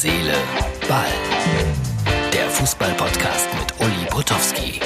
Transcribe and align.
Seele, 0.00 0.32
Ball. 0.88 1.06
Der 2.32 2.48
Fußball-Podcast 2.50 3.48
mit 3.58 3.80
Uli 3.80 4.06
Potowski. 4.08 4.78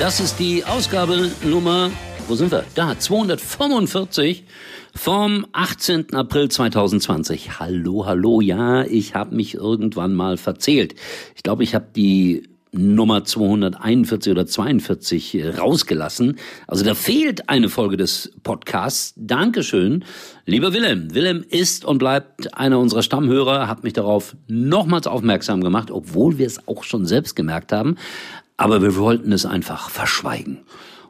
Das 0.00 0.18
ist 0.18 0.40
die 0.40 0.64
Ausgabe 0.64 1.30
Nummer, 1.44 1.92
wo 2.26 2.34
sind 2.34 2.50
wir? 2.50 2.64
Da, 2.74 2.98
245 2.98 4.46
vom 4.96 5.46
18. 5.52 6.12
April 6.16 6.48
2020. 6.48 7.60
Hallo, 7.60 8.04
hallo, 8.04 8.40
ja, 8.40 8.82
ich 8.82 9.14
habe 9.14 9.36
mich 9.36 9.54
irgendwann 9.54 10.16
mal 10.16 10.38
verzählt. 10.38 10.96
Ich 11.36 11.44
glaube, 11.44 11.62
ich 11.62 11.76
habe 11.76 11.86
die 11.94 12.48
Nummer 12.72 13.24
241 13.24 14.30
oder 14.32 14.46
42 14.46 15.34
äh, 15.34 15.48
rausgelassen. 15.50 16.38
Also 16.66 16.84
da 16.84 16.94
fehlt 16.94 17.48
eine 17.48 17.68
Folge 17.68 17.96
des 17.96 18.32
Podcasts. 18.42 19.14
Dankeschön, 19.16 20.04
lieber 20.46 20.72
Willem. 20.72 21.14
Willem 21.14 21.44
ist 21.48 21.84
und 21.84 21.98
bleibt 21.98 22.54
einer 22.54 22.78
unserer 22.78 23.02
Stammhörer, 23.02 23.68
hat 23.68 23.84
mich 23.84 23.92
darauf 23.92 24.36
nochmals 24.48 25.06
aufmerksam 25.06 25.62
gemacht, 25.62 25.90
obwohl 25.90 26.38
wir 26.38 26.46
es 26.46 26.66
auch 26.68 26.84
schon 26.84 27.06
selbst 27.06 27.36
gemerkt 27.36 27.72
haben. 27.72 27.96
Aber 28.56 28.82
wir 28.82 28.96
wollten 28.96 29.32
es 29.32 29.46
einfach 29.46 29.90
verschweigen, 29.90 30.58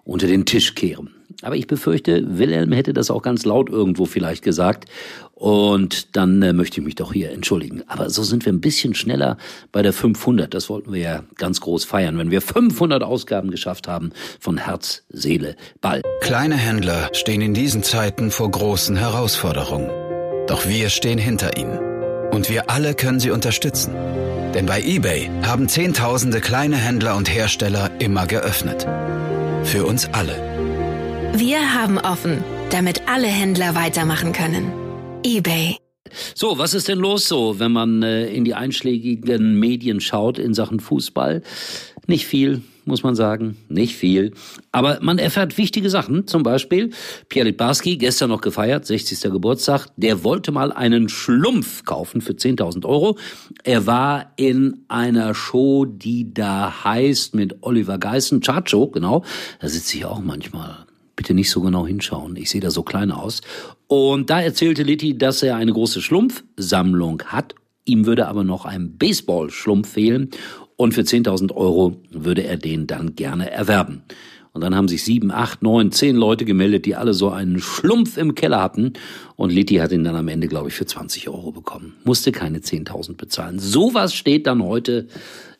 unter 0.04 0.26
den 0.26 0.44
Tisch 0.44 0.74
kehren. 0.74 1.17
Aber 1.42 1.54
ich 1.54 1.68
befürchte, 1.68 2.38
Wilhelm 2.38 2.72
hätte 2.72 2.92
das 2.92 3.10
auch 3.10 3.22
ganz 3.22 3.44
laut 3.44 3.70
irgendwo 3.70 4.06
vielleicht 4.06 4.42
gesagt. 4.42 4.86
Und 5.34 6.16
dann 6.16 6.42
äh, 6.42 6.52
möchte 6.52 6.80
ich 6.80 6.84
mich 6.84 6.96
doch 6.96 7.12
hier 7.12 7.30
entschuldigen. 7.30 7.84
Aber 7.86 8.10
so 8.10 8.24
sind 8.24 8.44
wir 8.44 8.52
ein 8.52 8.60
bisschen 8.60 8.96
schneller 8.96 9.36
bei 9.70 9.82
der 9.82 9.92
500. 9.92 10.52
Das 10.52 10.68
wollten 10.68 10.92
wir 10.92 11.00
ja 11.00 11.22
ganz 11.36 11.60
groß 11.60 11.84
feiern, 11.84 12.18
wenn 12.18 12.32
wir 12.32 12.40
500 12.40 13.04
Ausgaben 13.04 13.52
geschafft 13.52 13.86
haben 13.86 14.10
von 14.40 14.58
Herz, 14.58 15.04
Seele, 15.10 15.54
Ball. 15.80 16.02
Kleine 16.22 16.56
Händler 16.56 17.10
stehen 17.12 17.40
in 17.40 17.54
diesen 17.54 17.84
Zeiten 17.84 18.32
vor 18.32 18.50
großen 18.50 18.96
Herausforderungen. 18.96 19.90
Doch 20.48 20.66
wir 20.66 20.88
stehen 20.88 21.18
hinter 21.18 21.56
ihnen. 21.56 21.78
Und 22.32 22.50
wir 22.50 22.68
alle 22.68 22.94
können 22.94 23.20
sie 23.20 23.30
unterstützen. 23.30 23.94
Denn 24.54 24.66
bei 24.66 24.82
eBay 24.82 25.30
haben 25.42 25.68
Zehntausende 25.68 26.40
kleine 26.40 26.76
Händler 26.76 27.16
und 27.16 27.32
Hersteller 27.32 27.92
immer 28.00 28.26
geöffnet. 28.26 28.88
Für 29.62 29.84
uns 29.84 30.08
alle. 30.12 30.77
Wir 31.34 31.74
haben 31.74 31.98
offen, 31.98 32.42
damit 32.70 33.08
alle 33.08 33.28
Händler 33.28 33.74
weitermachen 33.74 34.32
können. 34.32 34.72
eBay. 35.24 35.76
So, 36.34 36.58
was 36.58 36.74
ist 36.74 36.88
denn 36.88 36.98
los 36.98 37.28
so, 37.28 37.58
wenn 37.58 37.72
man 37.72 38.02
äh, 38.02 38.28
in 38.28 38.44
die 38.44 38.54
einschlägigen 38.54 39.58
Medien 39.58 40.00
schaut 40.00 40.38
in 40.38 40.54
Sachen 40.54 40.80
Fußball? 40.80 41.42
Nicht 42.06 42.26
viel, 42.26 42.62
muss 42.86 43.02
man 43.02 43.14
sagen, 43.14 43.58
nicht 43.68 43.94
viel. 43.94 44.32
Aber 44.72 44.98
man 45.02 45.18
erfährt 45.18 45.58
wichtige 45.58 45.90
Sachen. 45.90 46.26
Zum 46.26 46.42
Beispiel 46.42 46.90
Pierre 47.28 47.48
Litbarski, 47.48 47.98
gestern 47.98 48.30
noch 48.30 48.40
gefeiert, 48.40 48.86
60. 48.86 49.30
Geburtstag, 49.30 49.88
der 49.96 50.24
wollte 50.24 50.50
mal 50.50 50.72
einen 50.72 51.10
Schlumpf 51.10 51.84
kaufen 51.84 52.22
für 52.22 52.32
10.000 52.32 52.86
Euro. 52.86 53.18
Er 53.64 53.86
war 53.86 54.32
in 54.36 54.84
einer 54.88 55.34
Show, 55.34 55.84
die 55.84 56.32
da 56.32 56.84
heißt 56.84 57.34
mit 57.34 57.58
Oliver 57.60 57.98
Geissen, 57.98 58.40
Chacho, 58.40 58.88
genau. 58.88 59.24
Da 59.60 59.68
sitze 59.68 59.98
ich 59.98 60.06
auch 60.06 60.20
manchmal 60.20 60.87
bitte 61.18 61.34
nicht 61.34 61.50
so 61.50 61.60
genau 61.60 61.84
hinschauen. 61.84 62.36
Ich 62.36 62.48
sehe 62.48 62.60
da 62.60 62.70
so 62.70 62.84
klein 62.84 63.10
aus. 63.10 63.40
Und 63.88 64.30
da 64.30 64.40
erzählte 64.40 64.84
Litti, 64.84 65.18
dass 65.18 65.42
er 65.42 65.56
eine 65.56 65.72
große 65.72 66.00
Schlumpfsammlung 66.00 67.24
hat. 67.26 67.56
Ihm 67.84 68.06
würde 68.06 68.28
aber 68.28 68.44
noch 68.44 68.64
ein 68.64 68.96
Baseball-Schlumpf 68.96 69.88
fehlen. 69.88 70.30
Und 70.76 70.94
für 70.94 71.00
10.000 71.00 71.52
Euro 71.54 71.96
würde 72.10 72.44
er 72.44 72.56
den 72.56 72.86
dann 72.86 73.16
gerne 73.16 73.50
erwerben. 73.50 74.02
Und 74.52 74.60
dann 74.60 74.76
haben 74.76 74.86
sich 74.86 75.04
sieben, 75.04 75.32
acht, 75.32 75.60
neun, 75.60 75.90
zehn 75.90 76.14
Leute 76.14 76.44
gemeldet, 76.44 76.86
die 76.86 76.94
alle 76.94 77.14
so 77.14 77.30
einen 77.30 77.58
Schlumpf 77.60 78.16
im 78.16 78.36
Keller 78.36 78.62
hatten. 78.62 78.92
Und 79.34 79.50
Litti 79.50 79.76
hat 79.76 79.90
ihn 79.90 80.04
dann 80.04 80.14
am 80.14 80.28
Ende, 80.28 80.46
glaube 80.46 80.68
ich, 80.68 80.74
für 80.74 80.86
20 80.86 81.28
Euro 81.28 81.50
bekommen. 81.50 81.96
Musste 82.04 82.30
keine 82.30 82.60
10.000 82.60 83.16
bezahlen. 83.16 83.58
Sowas 83.58 84.14
steht 84.14 84.46
dann 84.46 84.62
heute 84.62 85.08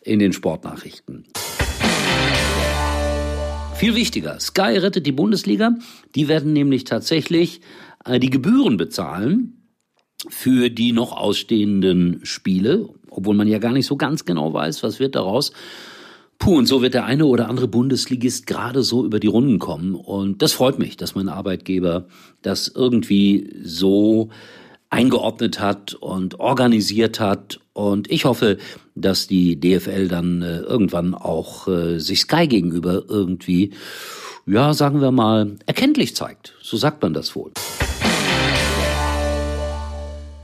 in 0.03 0.21
den 0.21 0.32
Sportnachrichten. 0.32 1.25
Viel 3.78 3.94
wichtiger, 3.94 4.41
Sky 4.41 4.77
rettet 4.77 5.06
die 5.06 5.12
Bundesliga. 5.12 5.78
Die 6.16 6.27
werden 6.27 6.53
nämlich 6.53 6.83
tatsächlich 6.83 7.61
äh, 8.05 8.19
die 8.19 8.28
Gebühren 8.28 8.77
bezahlen 8.77 9.69
für 10.28 10.69
die 10.69 10.91
noch 10.91 11.12
ausstehenden 11.12 12.19
Spiele, 12.25 12.88
obwohl 13.09 13.37
man 13.37 13.47
ja 13.47 13.59
gar 13.59 13.71
nicht 13.71 13.87
so 13.87 13.97
ganz 13.97 14.25
genau 14.25 14.53
weiß, 14.53 14.83
was 14.83 14.99
wird 14.99 15.15
daraus. 15.15 15.53
Puh, 16.41 16.59
und 16.59 16.67
so 16.67 16.83
wird 16.83 16.94
der 16.94 17.05
eine 17.05 17.27
oder 17.27 17.49
andere 17.49 17.69
Bundesligist 17.69 18.49
gerade 18.49 18.83
so 18.83 19.05
über 19.05 19.21
die 19.21 19.28
Runden 19.28 19.61
kommen. 19.61 19.94
Und 19.94 20.43
das 20.43 20.55
freut 20.55 20.81
mich, 20.81 20.97
dass 20.97 21.15
mein 21.15 21.28
Arbeitgeber 21.28 22.09
das 22.43 22.67
irgendwie 22.67 23.49
so 23.62 24.31
eingeordnet 24.91 25.60
hat 25.60 25.94
und 25.94 26.41
organisiert 26.41 27.21
hat. 27.21 27.60
Und 27.72 28.10
ich 28.10 28.25
hoffe, 28.25 28.59
dass 28.94 29.26
die 29.26 29.60
DFL 29.60 30.09
dann 30.09 30.43
äh, 30.43 30.59
irgendwann 30.59 31.15
auch 31.15 31.69
äh, 31.69 31.99
sich 31.99 32.21
Sky 32.21 32.49
gegenüber 32.49 33.04
irgendwie, 33.09 33.72
ja, 34.47 34.72
sagen 34.72 35.00
wir 35.00 35.10
mal, 35.10 35.56
erkenntlich 35.66 36.16
zeigt. 36.16 36.54
So 36.62 36.76
sagt 36.76 37.03
man 37.03 37.12
das 37.12 37.37
wohl. 37.37 37.53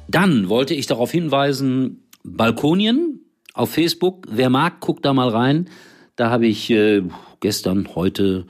Dann 0.09 0.49
wollte 0.49 0.75
ich 0.75 0.87
darauf 0.87 1.11
hinweisen, 1.11 2.05
Balkonien 2.22 3.21
auf 3.53 3.71
Facebook. 3.71 4.26
Wer 4.31 4.50
mag, 4.50 4.81
guckt 4.81 5.05
da 5.05 5.12
mal 5.12 5.28
rein. 5.28 5.69
Da 6.16 6.31
habe 6.31 6.47
ich 6.47 6.71
äh, 6.71 7.03
gestern, 7.41 7.94
heute 7.94 8.47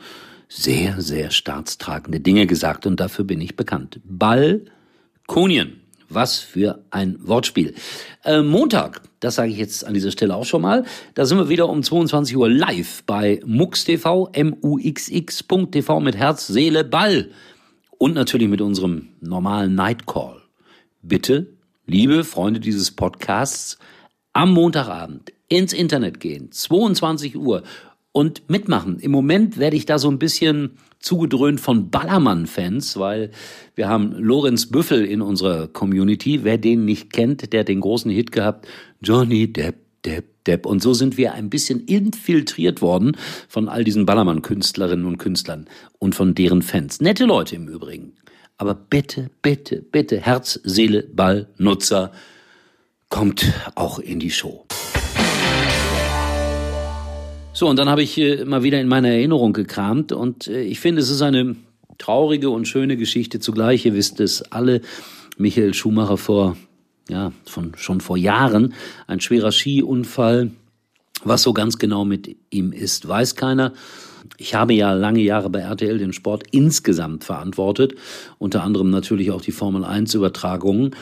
sehr, 0.49 1.01
sehr 1.01 1.31
staatstragende 1.31 2.21
Dinge 2.21 2.47
gesagt 2.47 2.87
und 2.87 3.01
dafür 3.01 3.25
bin 3.25 3.41
ich 3.41 3.57
bekannt. 3.57 4.01
Balkonien. 4.05 5.84
Was 6.15 6.39
für 6.39 6.85
ein 6.91 7.17
Wortspiel. 7.21 7.75
Äh, 8.25 8.43
Montag, 8.43 9.03
das 9.21 9.35
sage 9.35 9.51
ich 9.51 9.59
jetzt 9.59 9.85
an 9.85 9.95
dieser 9.95 10.13
Stelle 10.13 10.37
auch 10.37 10.45
schon 10.45 10.63
mal, 10.63 10.85
da 11.15 11.27
sind 11.27 11.39
wir 11.39 11.49
wieder 11.49 11.69
um 11.69 11.83
22 11.83 12.37
Uhr 12.37 12.49
live 12.49 13.03
bei 13.05 13.41
MUXTV, 13.45 14.29
M-U-X-X.tv 14.33 16.01
mit 16.01 16.17
Herz, 16.17 16.47
Seele, 16.47 16.85
Ball. 16.85 17.31
Und 17.99 18.15
natürlich 18.15 18.49
mit 18.49 18.61
unserem 18.61 19.09
normalen 19.21 19.75
Nightcall. 19.75 20.41
Bitte, 21.03 21.49
liebe 21.87 22.25
Freunde 22.25 22.61
dieses 22.61 22.91
Podcasts, 22.91 23.79
am 24.33 24.53
Montagabend 24.53 25.33
ins 25.49 25.73
Internet 25.73 26.21
gehen, 26.21 26.51
22 26.51 27.37
Uhr 27.37 27.63
und 28.15 28.49
mitmachen. 28.49 29.01
Im 29.01 29.11
Moment 29.11 29.59
werde 29.59 29.77
ich 29.77 29.87
da 29.87 29.99
so 29.99 30.09
ein 30.09 30.21
bisschen 30.21 30.79
zugedröhnt 31.01 31.61
von 31.61 31.91
Ballermann-Fans, 31.91 32.97
weil 32.97 33.33
wir 33.75 33.89
haben 33.89 34.13
Lorenz 34.13 34.67
Büffel 34.67 35.05
in 35.05 35.21
unserer 35.21 35.67
Community. 35.67 36.45
Wer 36.45 36.57
den 36.57 36.85
nicht 36.85 37.13
kennt, 37.13 37.53
der 37.53 37.61
hat 37.61 37.69
den 37.69 37.81
großen 37.81 38.13
Hit 38.13 38.31
gehabt. 38.31 38.69
Johnny 39.03 39.53
Depp, 39.53 39.75
Depp, 40.05 40.45
Depp. 40.45 40.65
Und 40.65 40.81
so 40.81 40.95
sind 40.95 41.17
wir 41.17 41.35
ein 41.35 41.51
bisschen 41.51 41.81
infiltriert 41.81 42.81
worden 42.81 43.17
von 43.49 43.69
all 43.69 43.83
diesen 43.83 44.07
Ballermann-Künstlerinnen 44.07 45.07
und 45.07 45.19
Künstlern 45.19 45.67
und 45.99 46.15
von 46.15 46.37
deren 46.37 46.63
Fans. 46.63 47.01
Nette 47.01 47.25
Leute 47.25 47.57
im 47.57 47.67
Übrigen. 47.67 48.13
Aber 48.59 48.77
bitte, 48.77 49.29
bitte, 49.43 49.83
bitte, 49.83 50.21
Herz, 50.21 50.61
Seele, 50.63 51.03
Ball, 51.03 51.49
Nutzer, 51.59 52.13
kommt 53.09 53.53
auch 53.75 53.99
in 53.99 54.21
die 54.21 54.31
Show. 54.31 54.65
So, 57.57 57.69
und 57.69 57.79
dann 57.79 57.89
habe 57.89 58.03
ich 58.03 58.19
äh, 58.19 58.45
mal 58.45 58.65
wieder 58.65 58.81
in 58.81 58.89
meiner 58.89 59.11
Erinnerung 59.11 59.53
gekramt 59.53 60.11
und 60.11 60.49
äh, 60.49 60.63
ich 60.63 60.81
finde, 60.81 61.01
es 61.01 61.09
ist 61.09 61.23
eine 61.23 61.55
traurige 61.99 62.51
und 62.51 62.67
schöne 62.67 62.97
Geschichte 62.97 63.39
zugleich. 63.39 63.87
Ihr 63.87 63.95
wisst 63.95 64.19
es 64.19 64.43
alle. 64.51 64.81
Michael 65.37 65.73
Schumacher 65.73 66.17
vor, 66.17 66.57
ja, 67.09 67.31
von, 67.47 67.73
schon 67.77 68.01
vor 68.01 68.17
Jahren, 68.17 68.75
ein 69.07 69.21
schwerer 69.21 69.53
Skiunfall. 69.53 70.51
Was 71.23 71.43
so 71.43 71.53
ganz 71.53 71.79
genau 71.79 72.05
mit 72.05 72.37
ihm 72.51 72.73
ist, 72.73 73.07
weiß 73.07 73.37
keiner. 73.37 73.73
Ich 74.37 74.57
habe 74.57 74.75
ja 74.75 74.93
lange 74.93 75.21
Jahre 75.21 75.49
bei 75.49 75.61
RTL 75.61 75.99
den 75.99 76.13
Sport 76.13 76.43
insgesamt 76.51 77.23
verantwortet, 77.23 77.95
unter 78.39 78.65
anderem 78.65 78.91
natürlich 78.91 79.31
auch 79.31 79.41
die 79.41 79.53
Formel 79.53 79.85
1 79.85 80.13
Übertragungen. 80.15 80.97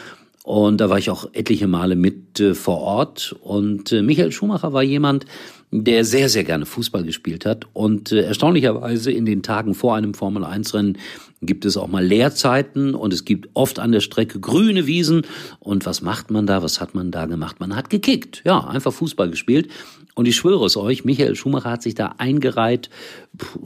Und 0.44 0.80
da 0.80 0.90
war 0.90 0.98
ich 0.98 1.08
auch 1.08 1.28
etliche 1.32 1.68
Male 1.68 1.94
mit 1.94 2.40
äh, 2.40 2.54
vor 2.54 2.78
Ort. 2.78 3.36
Und 3.42 3.92
äh, 3.92 4.02
Michael 4.02 4.32
Schumacher 4.32 4.72
war 4.72 4.82
jemand, 4.82 5.24
der 5.70 6.04
sehr, 6.04 6.28
sehr 6.28 6.44
gerne 6.44 6.66
Fußball 6.66 7.04
gespielt 7.04 7.46
hat. 7.46 7.66
Und 7.72 8.10
äh, 8.12 8.22
erstaunlicherweise 8.22 9.12
in 9.12 9.24
den 9.24 9.42
Tagen 9.42 9.74
vor 9.74 9.94
einem 9.94 10.14
Formel-1-Rennen 10.14 10.98
gibt 11.42 11.64
es 11.64 11.76
auch 11.76 11.88
mal 11.88 12.04
Leerzeiten 12.04 12.94
und 12.94 13.12
es 13.12 13.24
gibt 13.24 13.50
oft 13.54 13.78
an 13.78 13.92
der 13.92 14.00
Strecke 14.00 14.40
grüne 14.40 14.86
Wiesen. 14.86 15.22
Und 15.58 15.84
was 15.84 16.00
macht 16.00 16.30
man 16.30 16.46
da? 16.46 16.62
Was 16.62 16.80
hat 16.80 16.94
man 16.94 17.10
da 17.10 17.26
gemacht? 17.26 17.60
Man 17.60 17.76
hat 17.76 17.90
gekickt. 17.90 18.42
Ja, 18.44 18.66
einfach 18.66 18.92
Fußball 18.92 19.30
gespielt. 19.30 19.68
Und 20.14 20.28
ich 20.28 20.36
schwöre 20.36 20.66
es 20.66 20.76
euch, 20.76 21.04
Michael 21.04 21.34
Schumacher 21.36 21.70
hat 21.70 21.82
sich 21.82 21.94
da 21.94 22.14
eingereiht 22.18 22.90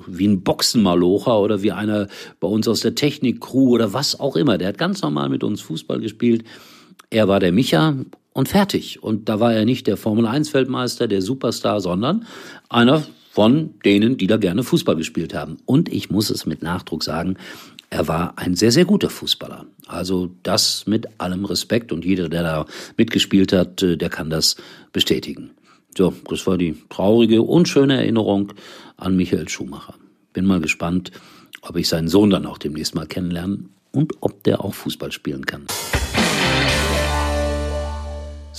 wie 0.07 0.29
ein 0.29 0.43
Boxenmalocher 0.43 1.41
oder 1.41 1.63
wie 1.63 1.73
einer 1.73 2.07
bei 2.39 2.47
uns 2.49 2.69
aus 2.69 2.81
der 2.81 2.95
Technik-Crew 2.95 3.71
oder 3.71 3.93
was 3.93 4.19
auch 4.19 4.37
immer. 4.37 4.57
Der 4.57 4.69
hat 4.69 4.79
ganz 4.79 5.03
normal 5.03 5.29
mit 5.29 5.43
uns 5.43 5.61
Fußball 5.61 6.01
gespielt. 6.01 6.45
Er 7.11 7.27
war 7.27 7.41
der 7.41 7.53
Micha 7.53 7.97
und 8.33 8.49
fertig. 8.49 9.03
Und 9.03 9.29
da 9.29 9.41
war 9.41 9.55
er 9.55 9.65
nicht 9.65 9.87
der 9.87 9.97
Formel-1-Weltmeister, 9.97 11.09
der 11.09 11.21
Superstar, 11.21 11.81
sondern 11.81 12.27
einer 12.69 13.03
von 13.37 13.75
denen, 13.85 14.17
die 14.17 14.29
da 14.29 14.39
gerne 14.39 14.63
Fußball 14.63 14.97
gespielt 14.97 15.35
haben. 15.35 15.59
Und 15.67 15.93
ich 15.93 16.09
muss 16.09 16.31
es 16.31 16.47
mit 16.47 16.63
Nachdruck 16.63 17.05
sagen, 17.05 17.37
er 17.91 18.09
war 18.09 18.33
ein 18.39 18.57
sehr, 18.57 18.73
sehr 18.73 18.87
guter 18.87 19.11
Fußballer. 19.11 19.67
Also 19.87 20.31
das 20.43 20.87
mit 20.87 21.07
allem 21.21 21.45
Respekt 21.45 21.93
und 21.93 22.03
jeder, 22.03 22.31
der 22.31 22.43
da 22.43 22.67
mitgespielt 22.97 23.53
hat, 23.53 23.83
äh, 23.83 23.99
der 23.99 24.09
kann 24.09 24.31
das 24.31 24.57
bestätigen. 24.91 25.51
So, 25.95 26.15
das 26.31 26.47
war 26.47 26.57
die 26.57 26.77
traurige, 26.89 27.43
unschöne 27.43 27.99
Erinnerung 27.99 28.55
an 28.97 29.17
Michael 29.17 29.51
Schumacher. 29.51 29.97
Bin 30.33 30.47
mal 30.47 30.63
gespannt, 30.63 31.11
ob 31.61 31.77
ich 31.77 31.91
seinen 31.91 32.09
Sohn 32.09 32.31
dann 32.31 32.47
auch 32.47 32.57
demnächst 32.57 32.95
mal 32.95 33.07
kennenlerne 33.07 33.59
und 33.93 34.15
ob 34.23 34.45
der 34.45 34.65
auch 34.65 34.73
Fußball 34.73 35.13
spielen 35.13 35.45
kann. 35.45 35.67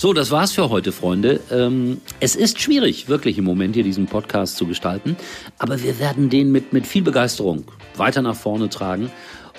So, 0.00 0.12
das 0.12 0.30
war's 0.30 0.52
für 0.52 0.70
heute, 0.70 0.92
Freunde. 0.92 1.40
Ähm, 1.50 2.00
es 2.20 2.36
ist 2.36 2.60
schwierig, 2.60 3.08
wirklich 3.08 3.36
im 3.36 3.42
Moment 3.42 3.74
hier 3.74 3.82
diesen 3.82 4.06
Podcast 4.06 4.56
zu 4.56 4.64
gestalten, 4.64 5.16
aber 5.58 5.82
wir 5.82 5.98
werden 5.98 6.30
den 6.30 6.52
mit, 6.52 6.72
mit 6.72 6.86
viel 6.86 7.02
Begeisterung 7.02 7.64
weiter 7.96 8.22
nach 8.22 8.36
vorne 8.36 8.68
tragen. 8.68 9.10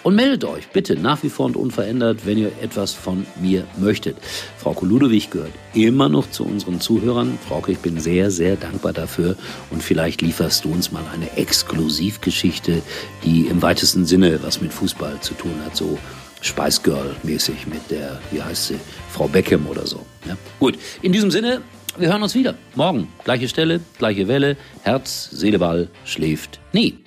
Und 0.02 0.16
meldet 0.16 0.46
euch 0.46 0.70
bitte 0.70 0.96
nach 0.96 1.24
wie 1.24 1.30
vor 1.30 1.48
und 1.48 1.58
unverändert, 1.58 2.26
wenn 2.26 2.38
ihr 2.38 2.54
etwas 2.62 2.94
von 2.94 3.26
mir 3.42 3.66
möchtet. 3.78 4.16
Frau 4.58 4.74
Ludewig 4.80 5.30
gehört 5.30 5.52
immer 5.74 6.08
noch 6.08 6.32
zu 6.32 6.46
unseren 6.46 6.80
Zuhörern. 6.80 7.38
Frauke, 7.46 7.74
ich 7.74 7.80
bin 7.80 8.00
sehr, 8.00 8.32
sehr 8.32 8.56
dankbar 8.56 8.94
dafür. 8.94 9.36
Und 9.72 9.84
vielleicht 9.84 10.22
lieferst 10.22 10.64
du 10.64 10.72
uns 10.72 10.94
mal 10.94 11.04
eine 11.14 11.36
Exklusivgeschichte, 11.36 12.82
die 13.26 13.48
im 13.48 13.62
weitesten 13.62 14.06
Sinne 14.06 14.40
was 14.42 14.62
mit 14.62 14.72
Fußball 14.72 15.20
zu 15.20 15.34
tun 15.34 15.56
hat. 15.66 15.76
So 15.76 16.00
Spice 16.42 16.82
Girl 16.82 17.16
mäßig 17.24 17.68
mit 17.68 17.90
der, 17.92 18.20
wie 18.32 18.42
heißt 18.42 18.68
sie, 18.68 18.80
Frau 19.12 19.28
Beckham 19.28 19.68
oder 19.68 19.86
so. 19.86 20.06
Ja? 20.26 20.38
Gut, 20.60 20.78
in 21.02 21.12
diesem 21.12 21.32
Sinne, 21.32 21.62
wir 21.98 22.10
hören 22.10 22.24
uns 22.24 22.36
wieder. 22.36 22.56
Morgen, 22.76 23.08
gleiche 23.24 23.50
Stelle, 23.50 23.82
gleiche 23.98 24.28
Welle. 24.28 24.58
Herz, 24.84 25.30
Seele, 25.32 25.60
Ball, 25.60 25.90
schläft 26.06 26.60
nie. 26.72 26.98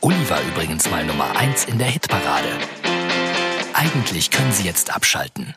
Uli 0.00 0.28
war 0.28 0.40
übrigens 0.52 0.90
mal 0.90 1.04
Nummer 1.04 1.36
1 1.36 1.66
in 1.66 1.78
der 1.78 1.88
Hitparade. 1.88 2.48
Eigentlich 3.72 4.30
können 4.30 4.52
Sie 4.52 4.64
jetzt 4.64 4.94
abschalten. 4.94 5.54